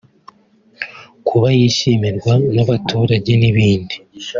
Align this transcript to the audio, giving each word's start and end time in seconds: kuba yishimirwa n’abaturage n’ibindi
kuba 1.27 1.47
yishimirwa 1.57 2.33
n’abaturage 2.55 3.31
n’ibindi 3.41 3.95